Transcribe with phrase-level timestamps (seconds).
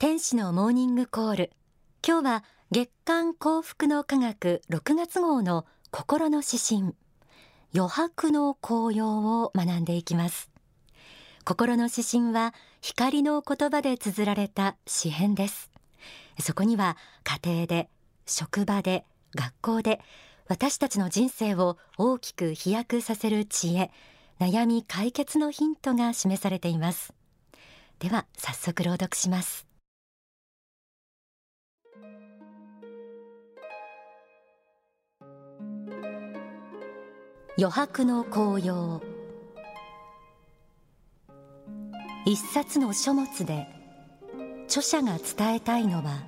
[0.00, 1.50] 天使のモーニングコール。
[2.02, 6.94] 今日は月刊幸福の科学6月号の心の指針。
[7.74, 10.50] 余白の紅葉を学んでいきます。
[11.44, 15.70] 心の指針は光の言葉で綴られた詩編です。
[16.38, 17.90] そこには家庭で
[18.24, 19.04] 職場で
[19.34, 20.00] 学校で
[20.48, 23.90] 私たちの人生を大きく飛躍させる知恵
[24.38, 27.12] 悩み解決のヒントが示されています。
[27.98, 29.68] では早速朗読します。
[37.58, 39.00] 余白の紅葉。
[42.24, 43.66] 一冊の書物で
[44.66, 46.22] 著者が伝えたいのは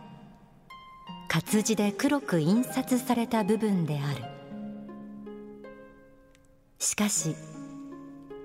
[1.29, 4.25] 活字で黒く印刷された部分である。
[6.79, 7.37] しかし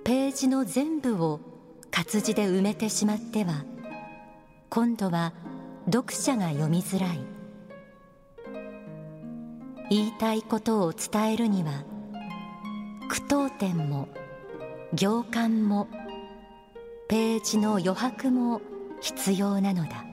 [0.04, 1.40] ページの全部を
[1.90, 3.66] 活字で埋めてしまっては
[4.70, 5.34] 今度は
[5.86, 7.20] 読者が読みづらい。
[9.90, 11.84] 言いたいことを伝えるには
[13.08, 14.10] 句読点も
[14.94, 15.88] 行間も
[17.08, 18.62] ページの余白も
[19.00, 20.04] 必要なのだ。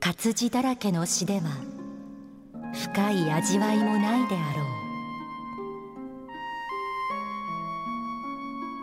[0.00, 1.42] 活字だらけの詩では
[2.74, 4.52] 深い味わいもないであ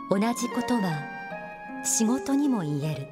[0.10, 0.20] ろう。
[0.20, 1.04] 同じことは
[1.84, 3.08] 仕事にも言える。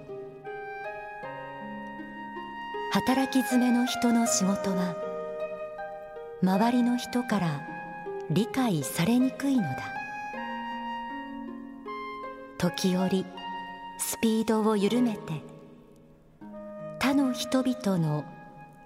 [2.92, 4.96] 働き詰めの人の仕事は
[6.42, 7.79] 周りの人から
[8.32, 10.00] 理解されにくいのだ。
[12.60, 13.26] 時折
[13.98, 15.42] スピードを緩めて
[17.00, 18.26] 他の人々の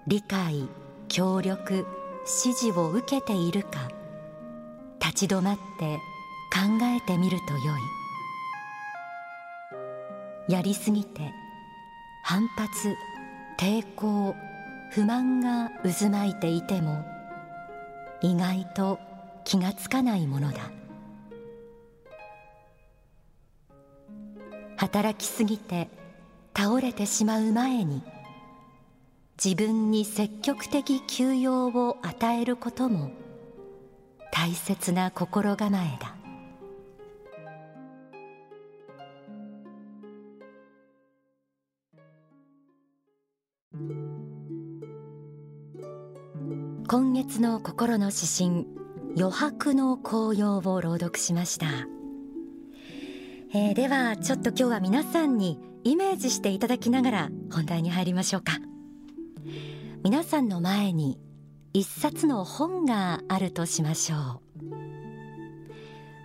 [0.06, 0.68] 理解
[1.08, 1.86] 協力
[2.20, 3.88] 指示を受けているか
[5.00, 5.96] 立ち止まって
[6.50, 7.58] 考えてみるとよ
[10.48, 10.52] い。
[10.52, 11.32] やりすぎて
[12.22, 12.96] 反発
[13.58, 14.34] 抵抗
[14.92, 17.04] 不満が渦巻いていても
[18.22, 18.98] 意外と
[19.44, 20.70] 気がつかないものだ。
[24.76, 25.88] 働きすぎて
[26.56, 28.02] 倒れてしまう前に
[29.42, 33.10] 自分に積極的休養を与えることも
[34.32, 36.14] 大切な心構えだ。
[46.86, 48.83] 今月の心の指針
[49.16, 51.66] 余白の紅葉を朗読しました、
[53.54, 58.54] えー、ではちょっと今日は皆さんにイメージしていただきながら本題に入りましょうか。
[60.02, 61.18] 皆さんの前に
[61.72, 64.40] 一冊の本があるとしましょ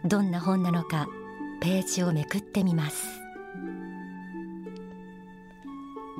[0.05, 0.07] う。
[0.07, 1.07] どんな本なのか
[1.61, 3.05] ページをめくってみます。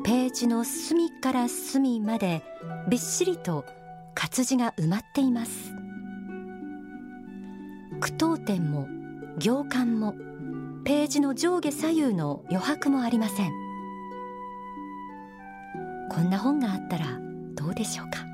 [0.04, 2.44] ページの隅から隅まで
[2.90, 3.66] びっしりと
[4.14, 5.79] 活字が埋まっています。
[8.00, 8.88] 句読点も
[9.38, 10.16] 行間も
[10.86, 13.52] ページの上下左右の余白もありません。
[16.10, 17.06] こんな本があったら
[17.56, 18.26] どうでしょうか？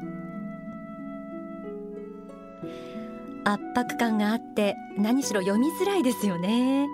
[3.43, 6.87] 圧迫感があって何しろ読みづらいですよね。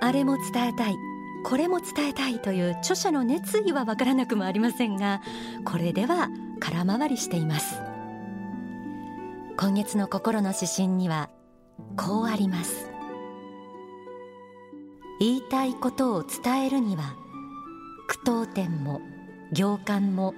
[0.00, 0.96] あれも伝えたい
[1.44, 5.22] これも伝えたいという著者の熱意はわからなくもありませんが
[5.64, 6.28] これでは
[6.60, 7.80] 空回りしています。
[9.56, 11.30] 今月の心の指針には
[11.96, 12.90] こうあります。
[15.18, 17.16] 言いたいことを伝えるには
[18.06, 19.00] 句読点も
[19.50, 20.34] 行間も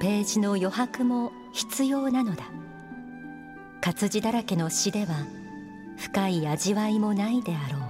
[0.00, 2.44] ページの余白も必要なのだ。
[3.80, 5.26] 活字だらけの詩では
[5.96, 7.82] 深い味わいもないであろう。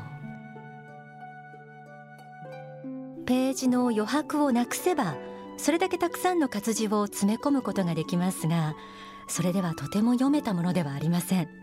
[3.24, 5.16] ページの余白をなくせば
[5.56, 8.74] それだけたくさんの活字を詰め込むことができますが
[9.28, 11.61] それではとても読めたものではありません。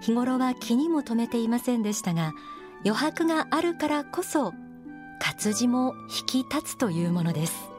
[0.00, 2.32] 日頃は気にも留めていませんでしたが
[2.84, 4.52] 余白があるからこそ
[5.18, 7.70] 活字も引き立つというものです。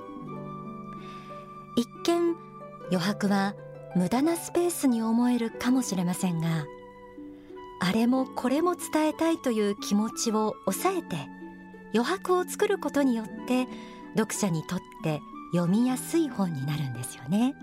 [1.76, 2.36] 一見
[2.90, 3.54] 余白は
[3.96, 6.66] 無駄なスペースに思えるかもしれませんが
[7.80, 11.16] あれもこれも伝えたいという気持ちを抑えて
[11.94, 13.68] 余白を作ることによって
[14.16, 15.22] 読者にとって
[15.54, 17.56] 読みやすい本になるんですよね。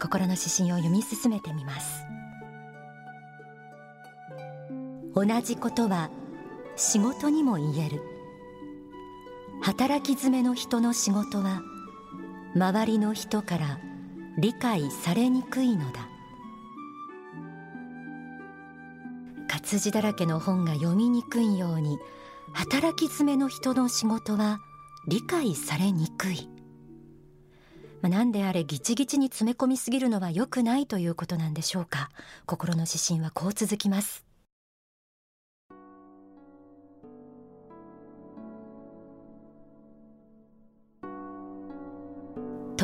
[0.00, 2.02] 心の指針を読み進めてみます。
[5.14, 6.10] 同じことは
[6.76, 8.02] 仕事にも言える。
[9.62, 11.62] 働き詰めの人の仕事は
[12.54, 13.78] 周りの人から
[14.36, 16.08] 理解されにくいのだ。
[19.48, 21.98] 活字だらけの本が読みにくいように
[22.52, 24.58] 働き詰めの人の仕事は
[25.06, 26.48] 理解されにくい、
[28.02, 32.10] 何であれギチギチに詰め込みすぎるのは良くないということなんでしょうか。
[32.46, 34.24] 心の指針はこう続きます。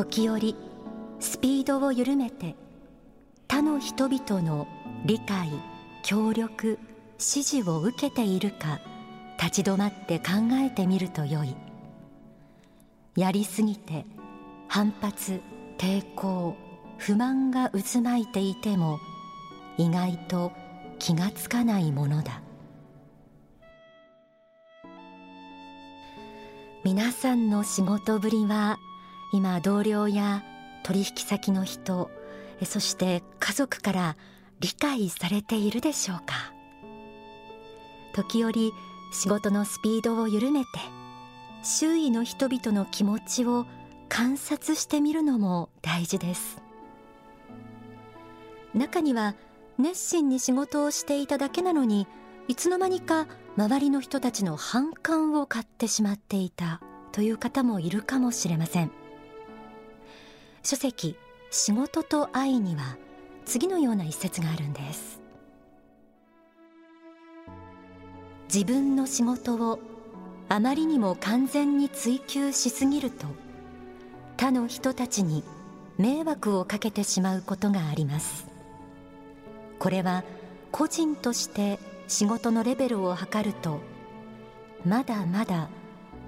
[0.00, 0.56] 時折
[1.18, 2.54] スピードを緩めて
[3.48, 4.66] 他の人々の
[5.04, 5.50] 理解
[6.02, 6.78] 協力
[7.18, 8.80] 指示を受けているか
[9.38, 11.54] 立ち止まって考えてみるとよい。
[13.14, 14.06] やりすぎて
[14.68, 15.42] 反発
[15.76, 16.56] 抵抗
[16.96, 18.98] 不満が渦巻いていても
[19.76, 20.52] 意外と
[20.98, 22.40] 気がつかないものだ。
[26.84, 28.78] 皆さんの仕事ぶりは
[29.32, 30.42] 今同僚や
[30.82, 32.10] 取引先の人
[32.64, 34.16] そして家族から
[34.60, 36.52] 理解されているでしょうか？
[38.12, 38.72] 時折
[39.12, 40.68] 仕事のスピードを緩めて
[41.62, 43.66] 周囲の人々の気持ちを
[44.08, 46.60] 観察してみるのも大事です。
[48.74, 49.34] 中には
[49.78, 52.06] 熱心に仕事をしていただけなのに
[52.48, 56.80] いつの間にか周りの人たちの反感を買ってしまっていた
[57.12, 58.90] という方もいるかもしれません。
[60.62, 61.16] 書籍
[61.50, 62.96] 仕事と愛には
[63.46, 65.20] 次のような一節があるんです。
[68.52, 69.78] 自分の仕事を
[70.48, 73.26] あまりにも完全に追求しすぎると
[74.36, 75.44] 他の人たちに
[75.98, 78.46] 迷惑をかけてしまうことがあります。
[79.78, 80.24] これは
[80.72, 83.80] 個人として仕事のレベルを測ると
[84.84, 85.68] まだまだ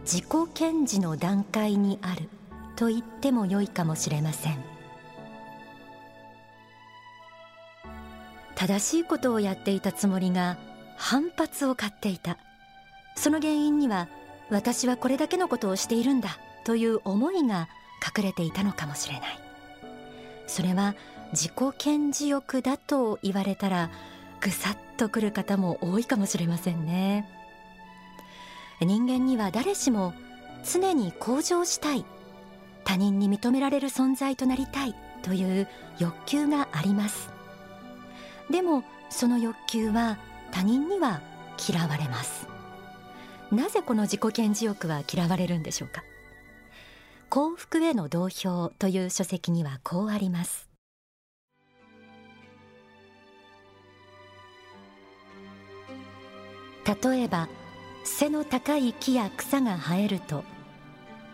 [0.04, 0.24] 自己
[0.54, 2.28] 顕示の段階にある。
[2.76, 4.58] と言っても良いかもしれません。
[8.54, 10.56] 正しいことをやっていたつもりが
[10.96, 12.38] 反発を買っていた。
[13.16, 14.08] その原因には
[14.50, 17.68] 私はこれだけのことをしているんだという思いが
[18.16, 19.38] 隠れていたのかもしれない。
[20.46, 20.94] それは
[21.32, 23.90] 自己顕示欲だと言われたら
[24.40, 27.26] ぐさっとくる方も多いかもしれませんね。
[28.80, 30.12] 人間には誰しも
[30.64, 32.04] 常に向上したい
[32.84, 35.68] 他人に認められる存在となりたいという
[35.98, 37.30] 欲求があります。
[38.50, 40.18] でもその欲求は
[40.50, 41.20] 他人には
[41.68, 42.46] 嫌われます。
[43.50, 46.02] なぜこの自己顕示欲は嫌われるんでしょうか？
[47.28, 50.68] 幸福への同票という書籍にはこうあります。
[56.84, 57.48] 例えば
[58.04, 60.44] 背の高い木や草が生えると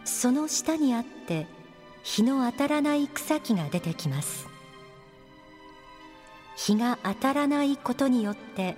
[0.09, 1.47] その下にあって
[2.03, 4.49] 日の当たらない草木が出てきます。
[6.57, 8.77] 日が当たらないことによって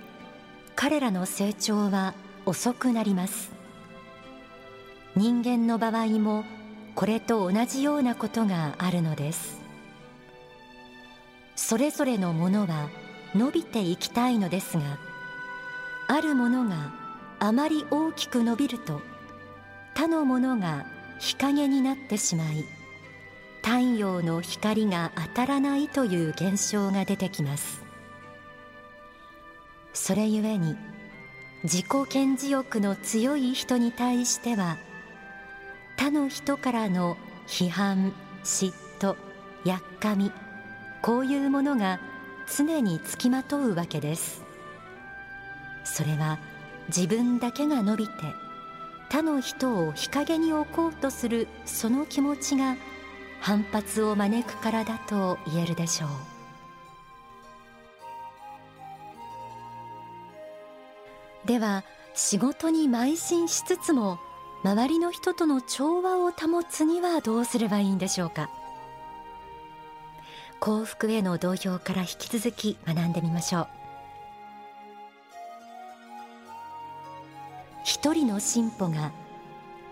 [0.75, 2.13] 彼らの成長は
[2.45, 3.51] 遅くなります。
[5.15, 6.43] 人間の場合も
[6.95, 9.61] これと同じようなことがあるのです。
[11.55, 12.89] それぞれのものは
[13.33, 14.83] 伸びていきたいのですが
[16.07, 16.91] あるものが
[17.39, 19.01] あまり大きく伸びると
[19.93, 20.85] 他のものが
[21.21, 22.65] 日陰になってしまい
[23.61, 27.83] 太陽の光が当たらないという現象が出てきます。
[29.93, 30.75] それゆえに
[31.63, 34.77] 自己顕示欲の強い人に対しては
[35.95, 38.13] 他の人からの批判
[38.43, 39.15] 嫉妬
[39.63, 40.31] やっかみ
[41.03, 41.99] こういうものが
[42.57, 44.41] 常につきまとうわけです。
[45.83, 46.39] それは
[46.87, 48.11] 自分だけが伸びて
[49.11, 52.77] 他の人を日陰に置こうとするその気持ちが
[53.41, 56.09] 反発を招くからだと言えるでしょう。
[61.45, 64.17] では仕事に邁進しつつも
[64.63, 68.49] 周りの人との調和を保つにはどうすればいいんでしょうか。
[70.61, 73.80] 幸福への同票から引き続き学んでみましょう。
[78.01, 79.11] 一人の進歩が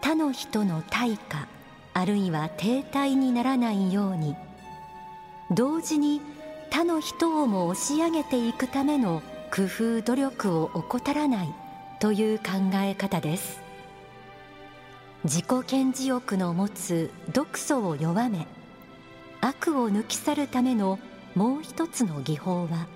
[0.01, 1.48] 他の人の対価
[1.94, 4.36] あるいは停滞にならないように
[5.51, 6.20] 同時に
[6.72, 9.22] 他の人をも押し上げていくための
[9.56, 11.54] 工夫努力を怠らない
[12.00, 12.46] という考
[12.82, 13.62] え方です。
[15.24, 18.48] 自己顕示欲の持つ毒素を弱め
[19.39, 20.98] 悪を抜き去るための
[21.36, 22.88] もう一つの技法は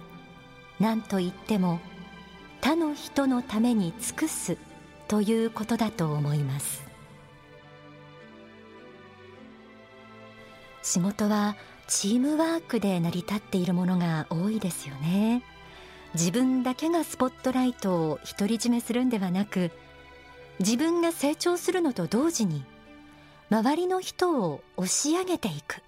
[0.79, 1.79] 何と言っても
[2.62, 4.58] 他の人のために尽くす
[5.07, 6.83] ということだと思います。
[10.81, 11.55] 仕事は
[11.88, 15.43] チームワークで成り立っているものが多いですよね。
[16.13, 19.72] 自分だけがスポットライトを独り占めするんではなく
[20.60, 22.63] 自分が成長するのと同時に
[23.50, 25.81] 周りの人を押し上げていく。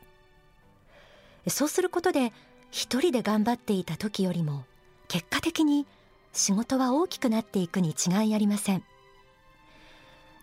[1.48, 2.34] そうすることで
[2.72, 4.66] 一人で頑張っていた時よりも
[5.08, 5.86] 結果的に
[6.34, 8.84] 仕事は大きくなっていくに違いありません。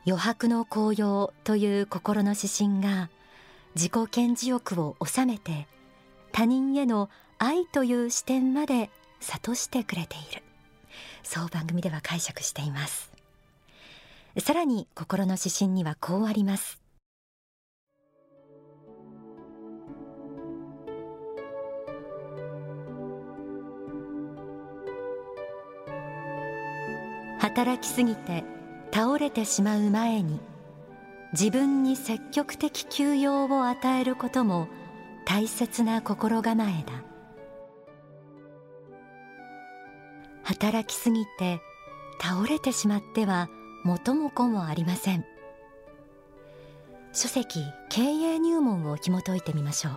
[0.04, 3.08] 余白の紅葉という心の指針が
[3.76, 5.68] 自己顕示欲を収めて
[6.32, 8.90] 他人への愛という視点まで
[9.20, 10.42] 諭してくれている。
[11.22, 13.12] そう番組では解釈しています。
[14.38, 16.80] さらに心の指針にはこうあります。
[27.38, 28.44] 働きすぎて
[28.92, 30.38] 倒れてしまう前に
[31.32, 34.68] 自分に積極的休養を与えることも
[35.24, 37.02] 大切な心構えだ。
[40.42, 41.60] 働きすぎて
[42.20, 43.48] 倒れてしまっては
[43.84, 45.24] 元も子もありません。
[47.14, 49.92] 書籍経営入門を紐解いてみましょう。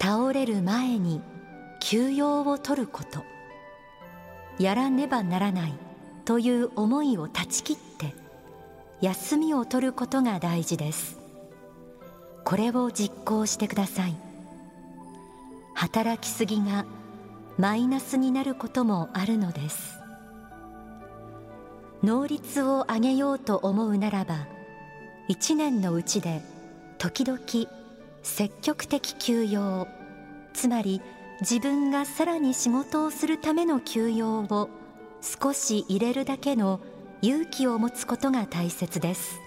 [0.00, 1.22] 倒れる前に
[1.80, 3.35] 休養を取ること。
[4.58, 5.74] やらねばならない
[6.24, 8.14] という思いを断ち切って
[9.00, 11.18] 休みを取ることが大事です。
[12.44, 14.16] これを実行してください。
[15.74, 16.86] 働きすぎが
[17.58, 19.98] マイナスになることもあるのです。
[22.02, 24.46] 能率を上げようと思うならば
[25.28, 26.40] 一年のうちで
[26.98, 27.40] 時々
[28.22, 29.88] 積極的休養
[30.52, 31.00] つまり
[31.40, 34.70] 自分がさらに仕事をするための休養を
[35.20, 36.80] 少し入れるだけの
[37.20, 39.40] 勇気を持つことが大切です。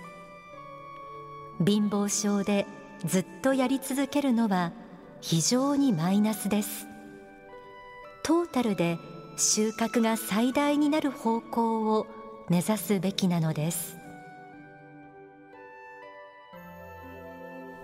[1.66, 2.68] 貧乏症で
[3.06, 4.72] ずっとやり続けるのは
[5.22, 6.88] 非常にマイナスです。
[8.24, 9.00] トータルで
[9.38, 12.06] 収穫が最大になる方向を
[12.50, 13.98] 目指すべきなのです。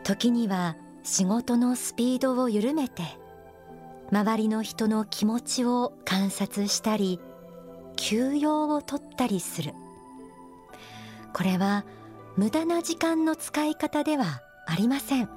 [0.04, 3.04] 時には仕事のスピードを緩めて
[4.12, 7.20] 周りの人の気持ちを観察したり
[7.96, 9.74] 休養を取ったりする。
[11.34, 11.86] これは
[12.38, 15.30] 無駄な時間の使い方ではありません。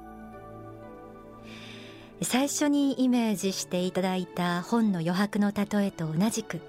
[2.21, 6.59] 最初にイメージしていただいた本の余白の例えと同じく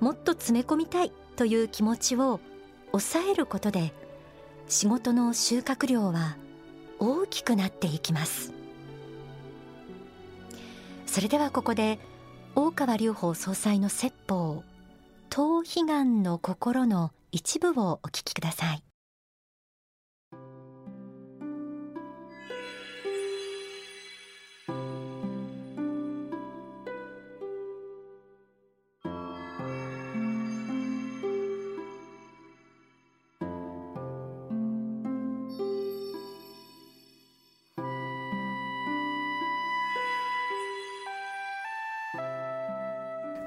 [0.00, 2.40] もっと詰め込みたいという気持ちを
[2.90, 3.92] 抑えることで
[4.68, 6.36] 仕事の収穫量は
[6.98, 8.52] 大きくなっていきます。
[11.14, 12.00] それではここで
[12.56, 14.64] 大川隆法総裁の説法
[15.30, 18.82] 逃避願の心の一部をお聞きください。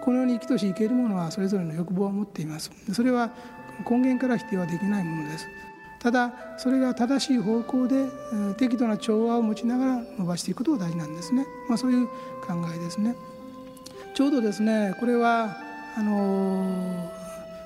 [0.07, 2.71] このように生きとし生けるものはそれぞれの欲望を持っています。
[2.93, 3.29] それは
[3.85, 5.49] 根源から否定はできないものです。
[5.99, 8.05] ただそれが正しい方向で
[8.55, 13.17] 適度な調和を持ちながら伸ばしていくことが大事なんですね、まあ、そういう考えですね。
[14.13, 15.57] ちょうどですねこれは
[15.97, 17.11] あの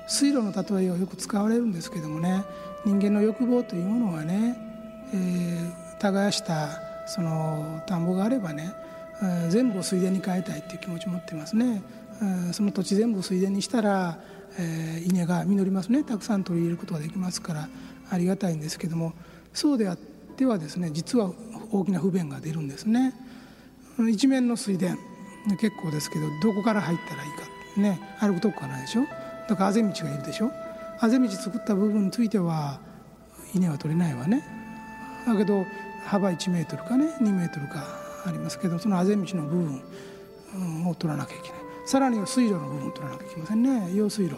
[0.08, 2.42] 水路の例えをよく使われるんですけどもね
[2.84, 4.58] 人間の欲望というものはね、
[5.14, 8.72] えー、耕したその田んぼがあればね、
[9.22, 11.80] えー、全部を水田に変えたいっていう気持ちを持ってますね。
[12.52, 14.18] その土地全部水田にしたら、
[14.58, 16.04] えー、稲が実りますね。
[16.04, 17.68] たくさん取り入れることができますから
[18.10, 19.14] ありがたいんですけども
[19.52, 21.32] そうであってはですね実は
[21.70, 23.14] 大きな不便が出るんですね。
[24.10, 24.96] 一面の水田
[25.60, 29.02] 結構ですけどどこから入ったらいいかね歩くとこがないでしょ。
[29.48, 30.50] だからあぜ道がいるでしょ。
[31.00, 32.80] あぜ道作った部分については
[33.54, 34.44] 稲は取れないわね。
[35.26, 35.64] だけど
[36.06, 37.84] 幅1メートルかね2メートルか
[38.26, 41.61] ありますけどそのあぜ道の部分を取らなきゃいけない。
[41.84, 43.92] さらには水路の部分を取らなきゃいけませんね。
[43.94, 44.36] 用水路。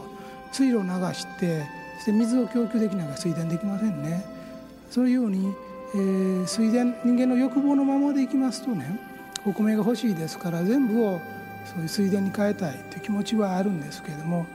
[0.52, 1.64] 水路を流して
[1.96, 4.24] そして水を供給できながら水田できませんね。
[4.90, 5.52] そういうように、
[5.94, 9.00] えー、水田人間の欲望のままでいきますとね
[9.44, 11.20] お米が欲しいですから全部を
[11.64, 14.46] そういう水田に変えたいという気持ちはあるんですけれども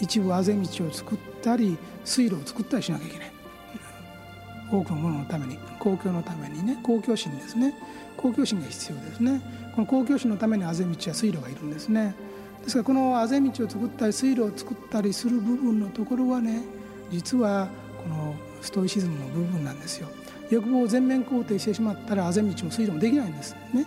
[0.00, 3.33] 一部あぜ道を作ったり水路を作ったりしなきゃいけない。
[4.78, 7.74] 多くのもののために公共のためにね公共心ですね。
[8.16, 9.40] 公共心が必要ですね。
[9.74, 12.14] この公共心のためにあぜ道や水路がいるんですね。
[12.62, 16.62] ですからこのあぜ道を作ったり水路を作ったりする部分のところはね
[17.10, 17.68] 実は
[18.02, 20.08] このストイシズムの部分なんですよ。
[20.50, 23.84] 欲望を全面肯定してしまったらあぜ道も水路もできないんですね。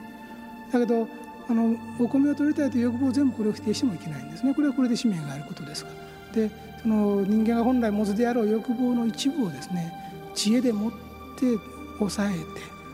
[0.72, 1.08] だけど
[1.50, 4.53] あのお米を取りたいという欲望を全部これを否定してもいけないんですね。
[4.53, 5.91] これはこれで使命があることですか
[6.36, 6.48] ら。
[6.48, 6.51] で
[6.82, 9.91] その人間が本来持つであろう欲望の一部をですね
[10.38, 10.91] 知恵でもっ
[11.36, 11.58] て
[11.98, 12.46] 抑えて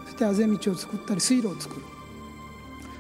[0.06, 1.82] そしてあぜ道を作ったり水路を作る。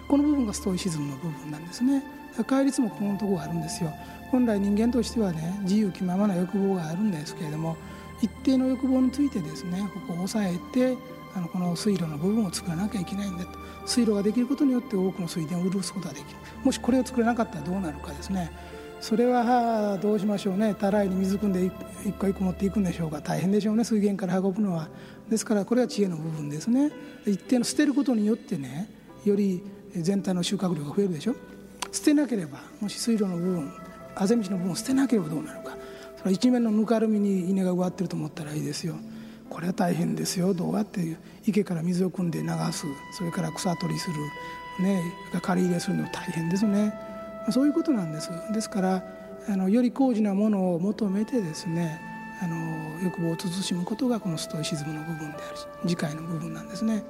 [0.08, 2.04] この部分がストイシズムの部分なんですね。
[2.46, 3.94] 戒律もこのところがあるんですよ。
[4.32, 7.78] 本来人間としてはね自由気ままな欲望があるんですけれども
[8.22, 10.98] 一定の欲望についてですねここを抑えて
[11.36, 13.58] あのこの水路の部分を作らなきゃいけないんだと。
[13.86, 16.38] 水路ができることによって多くの水田を潤すことができる。
[16.64, 18.52] もしこれを作れなかったらどうなるかですね。
[19.04, 20.74] それはどうしましょうね。
[20.76, 21.66] たらいに水汲んで
[22.06, 23.84] 一個一個持っていくんでしょうか大変でしょうね。
[23.84, 24.88] 水源から運ぶのは。
[25.30, 26.90] ですからこれは知恵の部分ですね。
[27.28, 28.90] 一定の捨てることによってね
[29.26, 29.62] より
[29.94, 31.36] 全体の収穫量が増えるでしょ。
[31.92, 33.74] 捨てなければもし水路の部分
[34.16, 35.76] あぜ道の部分を捨てなければどうなるか。
[36.20, 38.96] それ一面のぬかるみに稲が植わってると思ったらいいですよ。
[39.50, 40.54] これは大変ですよ。
[40.54, 42.86] どうやって池から水を汲んで流す。
[43.18, 44.16] それから草取りする、
[44.82, 45.04] ね、
[45.42, 47.12] 借り入れするの大変ですね。
[47.52, 49.04] そういうことなんですですから
[49.50, 52.00] あのより高次なものを求めてですね
[52.42, 52.56] あの
[53.04, 55.58] 欲望を慎むことがこのストイシズムの部分である
[55.88, 57.04] 次回の部分なんですね。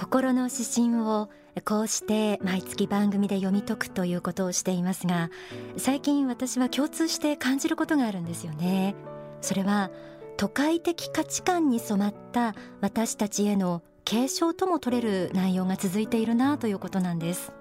[0.00, 1.28] 心の指針を
[1.66, 5.28] こうして毎月番組で読み解くということをしていますが
[5.76, 8.94] 最近私は共通して感じることがあるんですよね。
[9.42, 9.90] それは
[10.38, 17.52] 都会的価値観に染まった私たちへの継承とも取れる内容が続いているなということなんです。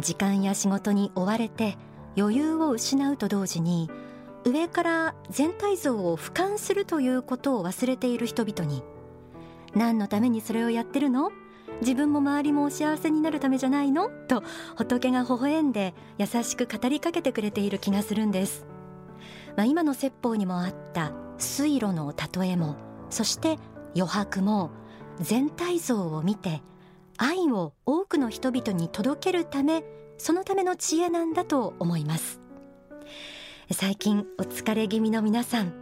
[0.00, 1.76] 時間や仕事に追われて
[2.18, 3.88] 余裕を失うと同時に
[4.44, 8.82] 上から全体像を俯瞰するということを忘れている人々に
[9.74, 11.30] 何のためにそれをやってるの？
[11.80, 14.08] 自分も周りもお幸せになるためじゃないの？
[14.28, 14.42] と
[14.76, 18.66] 仏が微笑んで優しく語りかけてくれている気がするんです、
[19.56, 22.76] まあ、今の説法にもあった水路の例えも
[23.10, 23.58] そして
[23.94, 24.70] 余白も
[25.20, 26.62] 全体像を見て
[27.16, 29.84] 愛を多くの人々に届けるため
[30.18, 32.40] そのための知恵なんだと思います。
[33.70, 35.81] 最近お疲れ気味の皆さん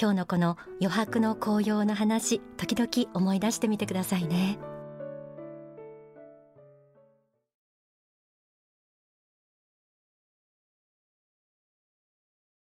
[0.00, 4.58] 今日のこの余白の紅葉の話時々思い出してみてくださいね。